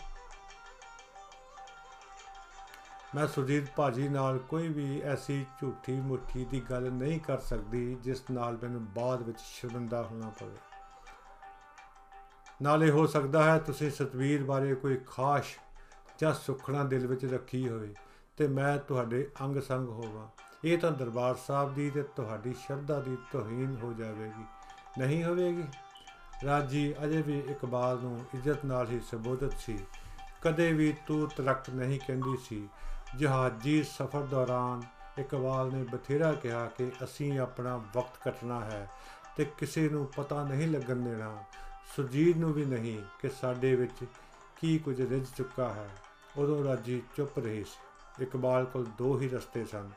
ਮੈਂ 3.15 3.27
ਸੁਜੀਤ 3.27 3.71
ਭਾਜੀ 3.77 4.09
ਨਾਲ 4.09 4.39
ਕੋਈ 4.39 4.69
ਵੀ 4.69 5.01
ਐਸੀ 5.01 5.47
ਝੂਠੀ 5.61 5.93
ਮੁੱਠੀ 5.93 6.45
ਦੀ 6.45 6.61
ਗੱਲ 6.61 6.93
ਨਹੀਂ 6.93 7.21
ਕਰ 7.21 7.39
ਸਕਦੀ 7.39 7.95
ਜਿਸ 7.95 8.23
ਨਾਲ 8.31 8.59
ਮੈਨੂੰ 8.63 8.93
ਬਾਅਦ 8.93 9.23
ਵਿੱਚ 9.23 9.41
ਸ਼ਰਮਿੰਦਾ 9.41 10.03
ਹੋਣਾ 10.03 10.29
ਪਵੇ। 10.29 10.57
ਨਾਲੇ 12.63 12.91
ਹੋ 12.91 13.07
ਸਕਦਾ 13.07 13.43
ਹੈ 13.43 13.59
ਤੁਸੀਂ 13.59 13.91
ਸਤਵੀਰ 13.91 14.45
ਬਾਰੇ 14.45 14.75
ਕੋਈ 14.75 15.01
ਖਾਸ 15.07 15.45
ਜਾਂ 16.19 16.35
ਸੁਖਣਾ 16.35 16.85
ਦਿਲ 16.85 17.07
ਵਿੱਚ 17.07 17.25
ਰੱਖੀ 17.25 17.69
ਹੋਵੇ। 17.69 17.95
ਤੇ 18.39 18.49
ਮੈਂ 18.49 18.79
ਤੁਹਾਡੇ 18.79 19.31
ਅੰਗ 19.43 19.61
ਸੰਗ 19.61 19.89
ਹੋਵਾਂ। 19.89 20.29
ਇਹ 20.65 20.79
ਤਾਂ 20.79 20.91
ਦਰਬਾਰ 20.91 21.35
ਸਾਹਿਬ 21.35 21.75
ਦੀ 21.75 21.91
ਤੇ 21.91 22.03
ਤੁਹਾਡੀ 22.03 22.55
ਸ਼ਰਧਾ 22.55 23.01
ਦੀ 23.01 23.19
ਤੋਹੀਨ 23.33 23.77
ਹੋ 23.83 23.93
ਜਾਵੇਗੀ। 23.93 24.45
ਨਹੀਂ 24.99 25.25
ਹੋਵੇਗੀ? 25.25 25.65
ਰਾਜੀ, 26.45 26.95
ਅਜੇ 27.05 27.23
ਵੀ 27.23 27.39
ਇਕਬਾਲ 27.39 27.99
ਨੂੰ 27.99 28.25
ਇੱਜ਼ਤ 28.35 28.65
ਨਾਲ 28.65 28.89
ਹੀ 28.91 29.01
ਸੰਬੋਧਿਤ 29.01 29.53
ਸੀ। 29.53 29.79
ਕਦੇ 30.43 30.73
ਵੀ 30.73 30.95
ਤੂੰ 31.07 31.29
ਤਰਕ 31.29 31.71
ਨਹੀਂ 31.71 32.01
ਕਹਿੰਦੀ 32.07 32.37
ਸੀ। 32.37 32.69
ਜਹਾਜ਼ੀ 33.17 33.83
ਸਫ਼ਰ 33.83 34.21
ਦੌਰਾਨ 34.21 34.83
ਇਕਬਾਲ 35.21 35.73
ਨੇ 35.73 35.83
ਬਥੇਰਾ 35.83 36.33
ਕਿਹਾ 36.33 36.67
ਕਿ 36.67 36.93
ਅਸੀਂ 37.05 37.39
ਆਪਣਾ 37.39 37.77
ਵਕਤ 37.77 38.25
ਕੱਟਣਾ 38.25 38.61
ਹੈ 38.61 38.91
ਤੇ 39.37 39.45
ਕਿਸੇ 39.45 39.89
ਨੂੰ 39.89 40.07
ਪਤਾ 40.07 40.45
ਨਹੀਂ 40.45 40.69
ਲੱਗਣ 40.69 40.97
ਦੇਣਾ। 40.97 41.45
ਸੁਰਜੀਤ 41.97 42.37
ਨੂੰ 42.37 42.53
ਵੀ 42.53 42.65
ਨਹੀਂ 42.65 43.03
ਕਿ 43.21 43.29
ਸਾਡੇ 43.29 43.77
ਵਿੱਚ 43.77 44.05
ਕੀ 44.61 44.79
ਕੁਝ 44.79 45.01
ਰਿਝ 45.01 45.27
ਚੁੱਕਾ 45.37 45.69
ਹੈ। 45.69 45.91
ਉਦੋਂ 46.37 46.65
ਰਾਜੀ 46.65 47.03
ਚੁੱਪ 47.17 47.39
ਰਹੀ 47.39 47.65
ਸੀ। 47.65 47.88
ਇਕਬਾਲ 48.23 48.65
ਕੋਲ 48.65 48.87
ਦੋ 48.99 49.21
ਹੀ 49.21 49.29
ਰਸਤੇ 49.29 49.65
ਸਨ। 49.65 49.91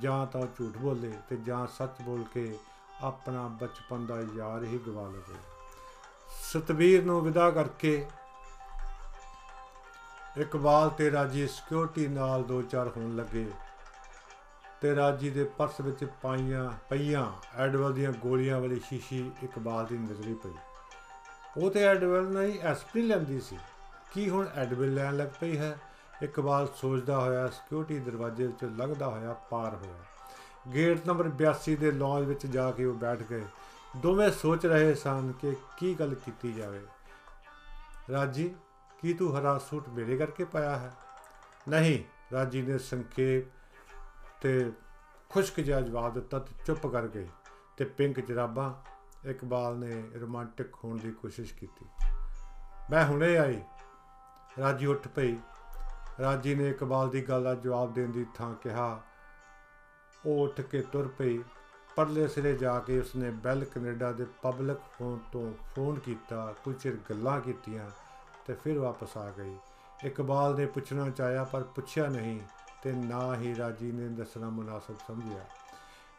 ਜਾਂ 0.00 0.26
ਤਾਂ 0.26 0.42
ਝੂਠ 0.58 0.76
ਬੋਲੇ 0.76 1.12
ਤੇ 1.28 1.36
ਜਾਂ 1.36 1.66
ਸੱਚ 1.66 2.02
ਬੋਲ 2.02 2.24
ਕੇ 2.34 2.58
ਆਪਣਾ 3.00 3.46
ਬਚਪਨ 3.48 4.06
ਦਾ 4.06 4.20
ਯਾਰ 4.34 4.64
ਹੀ 4.64 4.78
ਗਵਾ 4.78 5.02
ਲਵੇ। 5.02 5.34
ਸਤਵੀਰ 6.42 7.04
ਨੂੰ 7.04 7.20
ਵਿਦਾ 7.20 7.50
ਕਰਕੇ 7.50 8.06
ਇਕਬਾਲ 10.40 10.90
ਤੇ 10.90 11.10
ਰਾਜੀ 11.10 11.46
ਸਿਕਿਉਰਿਟੀ 11.46 12.06
ਨਾਲ 12.06 12.42
ਦੋ 12.42 12.62
ਚਾਰ 12.62 12.88
ਹੋਣ 12.88 13.16
ਲੱਗੇ 13.16 13.50
ਤੇ 14.80 14.96
ਰਾਜੀ 14.96 15.30
ਦੇ 15.30 15.44
ਪਰਸ 15.44 15.80
ਵਿੱਚ 15.80 16.04
ਪਾਈਆਂ 16.22 16.70
ਪਈਆਂ 16.90 17.26
ਐਡਵਲ 17.56 17.92
ਦੀਆਂ 17.92 18.12
ਗੋਲੀਆਂ 18.12 18.60
ਵਾਲੀ 18.60 18.80
ਸ਼ੀਸ਼ੀ 18.88 19.30
ਇਕਬਾਲ 19.44 19.86
ਦੀ 19.86 19.98
ਨਜ਼ਰੀ 19.98 20.34
ਪਈ। 20.34 20.50
ਉਹ 21.56 21.70
ਤੇ 21.70 21.82
ਐਡਵਲ 21.82 22.22
ਨਹੀਂ 22.22 22.60
ਐਸਪੀ 22.60 23.02
ਲੈਂਦੀ 23.02 23.40
ਸੀ। 23.40 23.58
ਕੀ 24.14 24.30
ਹੁਣ 24.30 24.48
ਐਡਵਲ 24.56 24.94
ਲੈਣ 24.94 25.16
ਲੱਗ 25.16 25.28
ਪਈ 25.40 25.58
ਹੈ? 25.58 25.78
ਇਕਬਾਲ 26.22 26.68
ਸੋਚਦਾ 26.76 27.20
ਹੋਇਆ 27.20 27.46
ਸਿਕਿਉਰਿਟੀ 27.46 27.98
ਦਰਵਾਜ਼ੇ 27.98 28.46
ਵਿੱਚੋਂ 28.46 28.70
ਲੰਘਦਾ 28.70 29.06
ਹੋਇਆ, 29.06 29.32
ਪਾਰ 29.32 29.74
ਹੋਇਆ। 29.74 29.94
ਗੇਟ 30.74 31.06
ਨੰਬਰ 31.06 31.28
82 31.28 31.76
ਦੇ 31.76 31.92
ਲੌਂਜ 31.92 32.24
ਵਿੱਚ 32.24 32.46
ਜਾ 32.46 32.70
ਕੇ 32.70 32.84
ਉਹ 32.84 32.94
ਬੈਠ 32.94 33.18
ਗਏ। 33.18 33.44
ਦੋਵੇਂ 33.96 34.30
ਸੋਚ 34.30 34.66
ਰਹੇ 34.66 34.94
ਸਨ 34.94 35.32
ਕਿ 35.40 35.56
ਕੀ 35.76 35.94
ਗੱਲ 35.94 36.14
ਕੀਤੀ 36.14 36.52
ਜਾਵੇ। 36.52 36.80
ਰਾਜੀ, 38.12 38.54
ਕੀ 39.00 39.14
ਤੂੰ 39.14 39.38
ਹਰਾ 39.38 39.58
ਸੂਟ 39.58 39.88
ਮੇਰੇ 39.88 40.16
ਕਰਕੇ 40.16 40.44
ਪਾਇਆ 40.44 40.78
ਹੈ? 40.78 40.92
ਨਹੀਂ, 41.68 42.04
ਰਾਜੀ 42.32 42.62
ਨੇ 42.62 42.78
ਸੰਖੇਪ 42.78 43.44
ਤੇ 44.42 44.72
ਖੁਸ਼ਕ 45.28 45.60
ਜਿਹਾ 45.60 45.80
ਜਵਾਬ 45.80 46.14
ਦਿੱਤਾ 46.14 46.38
ਤੇ 46.38 46.52
ਚੁੱਪ 46.66 46.86
ਕਰ 46.86 47.08
ਗਈ 47.08 47.28
ਤੇ 47.76 47.84
ਪਿੰਕ 47.84 48.20
ਜਰਾਬਾਂ 48.20 48.74
ਇਕਬਾਲ 49.28 49.76
ਨੇ 49.76 50.18
ਰੋਮਾਂਟਿਕ 50.20 50.74
ਹੋਣ 50.84 50.96
ਦੀ 50.96 51.10
ਕੋਸ਼ਿਸ਼ 51.10 51.54
ਕੀਤੀ। 51.54 51.86
ਮੈਂ 52.90 53.06
ਹੁਣੇ 53.06 53.38
ਆਈ। 53.38 53.62
ਰਾਜੀ 54.58 54.86
ਉੱਠ 54.86 55.08
ਪਈ। 55.08 55.36
ਰਾਜੀ 56.20 56.54
ਨੇ 56.54 56.70
ਇਕਬਾਲ 56.70 57.10
ਦੀ 57.10 57.22
ਗੱਲ 57.22 57.44
ਦਾ 57.44 57.54
ਜਵਾਬ 57.54 57.94
ਦੇਣ 57.94 58.10
ਦੀ 58.10 58.26
ਥਾਂ 58.34 58.54
ਕਿਹਾ। 58.54 59.02
ਉਹ 60.26 60.44
ਉੱਠ 60.44 60.60
ਕੇ 60.60 60.82
ਤੁਰ 60.82 61.08
ਪਈ। 61.08 61.38
ਪਰਲੇ 61.96 62.28
ਸਿਰੇ 62.28 62.52
ਜਾ 62.52 62.78
ਕੇ 62.78 62.98
ਉਸਨੇ 62.98 63.30
ਬੈਲ 63.30 63.64
ਕੈਨੇਡਾ 63.64 64.12
ਦੇ 64.12 64.26
ਪਬਲਿਕ 64.42 64.78
ਫੋਨ 64.98 65.18
ਤੋਂ 65.32 65.54
ਫੋਨ 65.76 65.98
ਕੀਤਾ, 65.98 66.54
ਕੁਝ 66.64 66.76
ਚਿਰ 66.76 66.96
ਗੱਲਾਂ 67.10 67.40
ਕੀਤੀਆਂ 67.40 67.90
ਤੇ 68.46 68.54
ਫਿਰ 68.54 68.78
ਵਾਪਸ 68.78 69.16
ਆ 69.16 69.30
ਗਈ। 69.38 69.56
ਇਕਬਾਲ 70.04 70.56
ਨੇ 70.56 70.66
ਪੁੱਛਣਾ 70.66 71.10
ਚਾਹਿਆ 71.10 71.44
ਪਰ 71.44 71.62
ਪੁੱਛਿਆ 71.62 72.06
ਨਹੀਂ 72.06 72.40
ਤੇ 72.82 72.92
ਨਾ 72.92 73.36
ਹੀ 73.36 73.56
ਰਾਜੀ 73.56 73.92
ਨੇ 73.92 74.08
ਦੱਸਣਾ 74.08 74.48
ਮੁਨਾਸਬ 74.48 74.94
ਸਮਝਿਆ। 75.08 75.44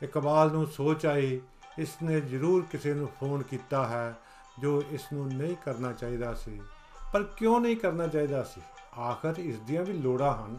ਇਕਬਾਲ 0.03 0.51
ਨੂੰ 0.51 0.67
ਸੋਚ 0.67 1.05
ਆਈ 1.05 1.41
ਇਸ 1.79 1.95
ਨੇ 2.03 2.21
ਜ਼ਰੂਰ 2.21 2.65
ਕਿਸੇ 2.71 2.93
ਨੂੰ 2.93 3.09
ਫੋਨ 3.19 3.43
ਕੀਤਾ 3.43 3.87
ਹੈ 3.87 4.15
ਜੋ 4.59 4.83
ਇਸ 4.89 5.13
ਨੂੰ 5.13 5.27
ਨਹੀਂ 5.27 5.55
ਕਰਨਾ 5.65 5.93
ਚਾਹੀਦਾ 5.93 6.33
ਸੀ। 6.33 6.61
ਪਰ 7.13 7.23
ਕਿਉਂ 7.23 7.61
ਨਹੀਂ 7.61 7.77
ਕਰਨਾ 7.77 8.07
ਚਾਹੀਦਾ 8.07 8.43
ਸੀ? 8.43 8.61
ਆਖਰ 8.99 9.35
ਇਸ 9.37 9.59
ਦੀਆਂ 9.59 9.83
ਵੀ 9.83 9.93
ਲੋੜਾਂ 9.93 10.35
ਹਨ। 10.37 10.57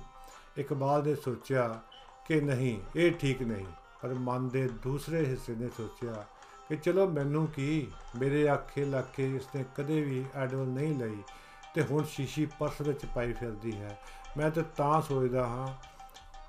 ਇਕਬਾਲ 0.59 1.04
ਨੇ 1.04 1.14
ਸੋਚਿਆ 1.14 1.80
ਕਿ 2.26 2.40
ਨਹੀਂ, 2.40 2.80
ਇਹ 2.97 3.12
ਠੀਕ 3.12 3.42
ਨਹੀਂ, 3.42 3.66
ਪਰ 4.02 4.14
ਮਨ 4.14 4.49
ਦੇ 4.49 4.68
ਦੂਸਰੇ 4.68 5.25
ਹਿੱਸੇ 5.26 5.54
ਨੇ 5.54 5.68
ਸੋਚਿਆ 5.68 6.25
ਕਿ 6.68 6.76
ਚਲੋ 6.76 7.07
ਮੈਨੂੰ 7.07 7.47
ਕੀ, 7.47 7.90
ਮੇਰੇ 8.18 8.49
ਆਖੇ 8.49 8.85
ਲੱਖੇ 8.85 9.37
ਇਸਨੇ 9.37 9.64
ਕਦੇ 9.76 10.00
ਵੀ 10.00 10.25
ਐਡਵਲ 10.35 10.66
ਨਹੀਂ 10.66 10.95
ਲਈ 10.97 11.23
ਤੇ 11.75 11.83
ਹੁਣ 11.83 12.04
ਸ਼ੀਸ਼ੀ 12.04 12.47
ਪਰਸ 12.59 12.80
ਵਿੱਚ 12.80 13.07
ਪਾਈ 13.07 13.33
ਫਿਰਦੀ 13.33 13.76
ਹੈ। 13.76 13.99
ਮੈਂ 14.37 14.50
ਤਾਂ 14.50 14.62
ਤਾਂ 14.76 15.00
ਸੋਚਦਾ 15.02 15.47
ਹਾਂ, 15.47 15.68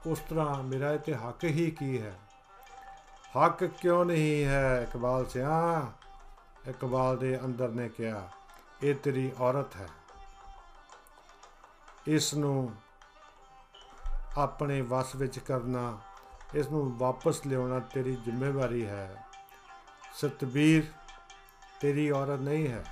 ਉਸ 0.10 0.20
ਤਰ੍ਹਾਂ 0.20 0.64
ਮੇਰਾ 0.64 0.92
ਇਹ 0.94 1.00
ਤੇ 1.00 1.16
ਹੱਕ 1.16 1.44
ਹੀ 1.44 1.72
ਕੀ 1.72 2.02
ਹੈ? 2.02 2.20
ਹੱਕ 3.38 3.64
ਕਿਉਂ 3.64 4.06
ਨਹੀਂ 4.06 4.46
ਹੈ 4.46 4.88
ਇਕਬਾਲ 4.90 5.26
ਸਿਆ? 5.26 5.88
ਇਕਬਾਲ 6.70 7.18
ਦੇ 7.18 7.40
ਅੰਦਰ 7.46 7.70
ਨੇ 7.70 7.90
ਕਿਹਾ, 7.90 8.30
ਇਹ 8.84 8.96
ਤੇਰੀ 8.96 9.32
ਔਰਤ 9.40 9.76
ਹੈ। 9.76 9.88
ਇਸ 12.08 12.34
ਨੂੰ 12.34 12.76
ਆਪਣੇ 14.38 14.82
ਵਸ 14.82 15.16
ਵਿੱਚ 15.16 15.40
ਕਰਨਾ 15.40 16.00
ਇਸ 16.56 16.68
ਨੂੰ 16.68 16.98
ਵਾਪਸ 16.98 17.48
ਲਿਆਉਣਾ 17.48 17.80
ਤੇਰੀ 17.80 18.16
ਜ਼ਿੰਮੇਵਾਰੀ 18.16 18.88
ਹੈ। 18.88 19.26
ਸਤਬੀਰ, 20.14 20.84
ਤੇਰੀ 21.82 22.12
ਔਰਤ 22.12 22.40
ਨਹੀਂ 22.40 22.68
ਹੈ। 22.68 22.84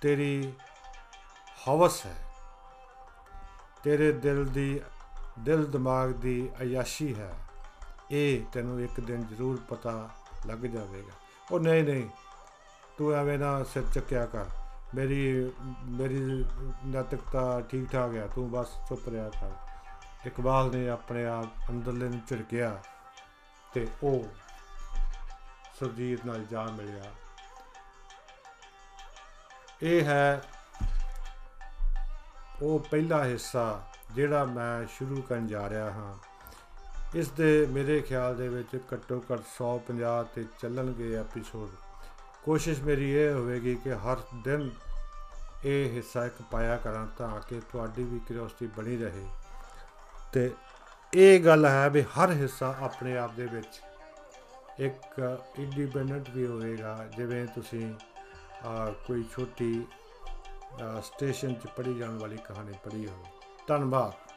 ਤੇਰੀ 0.00 0.52
ਹਵਸ 1.68 2.06
ਹੈ। 2.06 2.34
ਤੇਰੇ 3.84 4.12
ਦਿਲ 4.12 4.46
ਦੀ, 4.46 4.80
ਦਿਲ 5.38 5.70
ਦਿਮਾਗ 5.70 6.08
ਦੀ 6.08 6.50
ਅਯਾਸ਼ੀ 6.62 7.14
ਹੈ। 7.14 7.34
ਇਹ 8.10 8.44
ਤੈਨੂੰ 8.52 8.80
ਇੱਕ 8.80 9.00
ਦਿਨ 9.00 9.26
ਜ਼ਰੂਰ 9.26 9.60
ਪਤਾ 9.68 10.10
ਲੱਗ 10.46 10.58
ਜਾਵੇਗਾ। 10.58 11.12
ਉਹ 11.52 11.60
ਨਹੀਂ 11.60 11.84
ਨਹੀਂ, 11.84 12.08
ਤੂੰ 12.98 13.12
ਐਵੇਂ 13.12 13.38
ਨਾ 13.38 13.64
ਸਿਰ 13.64 13.82
ਚੱਕਿਆ 13.94 14.26
ਕਰ। 14.26 14.44
ਮੇਰੀ 14.94 15.52
ਮੇਰੀ 15.84 16.44
ਨੈਤਿਕਤਾ 16.86 17.60
ਠੀਕ 17.60 17.90
ਠਾਕ 17.90 18.14
ਹੈ 18.14 18.26
ਤੂੰ 18.26 18.50
ਬਸ 18.50 18.68
ਚੁੱਪ 18.88 19.08
ਰਿਹਾ 19.08 19.28
ਕਰ। 19.28 19.52
ਇਕਬਾਲ 20.26 20.70
ਨੇ 20.70 20.88
ਆਪਣੇ 20.88 21.26
ਆਪ 21.26 21.70
ਅੰਦਰਲੇ 21.70 22.08
ਨੂੰ 22.08 22.20
ਝਿੜਕਿਆ 22.28 22.82
ਤੇ 23.74 23.88
ਉਹ 24.02 24.24
ਸੁਰਜੀਤ 25.78 26.26
ਨਾਲ 26.26 26.44
ਜਾ 26.44 26.64
ਮਿਲਿਆ। 26.64 27.04
ਇਹ 29.82 30.04
ਹੈ 30.04 30.42
ਉਹ 32.62 32.78
ਪਹਿਲਾ 32.78 33.24
ਹਿੱਸਾ 33.24 33.84
ਜਿਹੜਾ 34.14 34.44
ਮੈਂ 34.44 34.86
ਸ਼ੁਰੂ 34.86 35.22
ਕਰਨ 35.22 35.46
ਜਾ 35.46 35.68
ਰਿਹਾ 35.68 35.90
ਹਾਂ। 35.90 36.14
ਇਸ 37.14 37.28
ਦੇ 37.28 37.66
ਮੇਰੇ 37.66 38.00
ਖਿਆਲ 38.00 38.36
ਦੇ 38.36 38.48
ਵਿੱਚ 38.48 38.82
ਘੱਟੋ 38.94 39.24
ਘੱਟ 39.32 39.40
150 39.40 40.24
ਤੇ 40.34 40.44
ਚੱਲਣਗੇ 40.60 41.14
ਐਪੀਸੋਡ 41.14 41.70
ਕੋਸ਼ਿਸ਼ 42.44 42.80
ਮੇਰੀ 42.80 43.10
ਇਹ 43.10 43.32
ਹੋਵੇਗੀ 43.32 43.74
ਕਿ 43.74 43.92
ਹਰ 43.94 44.16
ਦਿਨ 44.44 44.70
ਇਹ 45.64 45.90
ਹਿੱਸਾ 45.90 46.26
ਇੱਕ 46.26 46.42
ਪਾਇਆ 46.50 46.76
ਕਰਾਂ 46.76 47.06
ਤਾਂ 47.18 47.40
ਕਿ 47.48 47.60
ਤੁਹਾਡੀ 47.72 48.04
ਵੀ 48.04 48.18
ਕਿਉਰਿਓਸਿਟੀ 48.18 48.66
ਬਣੀ 48.66 48.96
ਰਹੇ। 48.96 49.26
ਤੇ 50.32 50.50
ਇਹ 51.14 51.44
ਗੱਲ 51.44 51.66
ਹੈ 51.66 51.90
ਵੀ 51.90 52.02
ਹਰ 52.02 52.30
ਹਿੱਸਾ 52.30 52.76
ਆਪਣੇ 52.80 53.16
ਆਪ 53.16 53.34
ਦੇ 53.34 53.46
ਵਿੱਚ 53.46 53.80
ਇੱਕ 54.78 55.38
ਇੰਡੀਪੈਂਡੈਂਟ 55.58 56.30
ਵੀ 56.30 56.46
ਹੋਵੇਗਾ। 56.46 57.06
ਜਿਵੇਂ 57.16 57.46
ਤੁਸੀਂ 57.46 57.94
ਅਹ, 57.94 58.92
ਕੋਈ 58.92 59.24
ਛੋਟੀ 59.32 59.86
ਅਹ, 60.82 61.00
ਸਟੇਸ਼ਨ 61.00 61.54
'ਚ 61.54 61.66
ਪੜ੍ਹੀ 61.66 61.98
ਜਾਣ 61.98 62.18
ਵਾਲੀ 62.18 62.36
ਕਹਾਣੀ 62.36 62.72
ਪੜ੍ਹੀ 62.84 63.08
ਹੋਵੇ। 63.08 63.24
ਧੰਨਵਾਦ। 63.66 64.31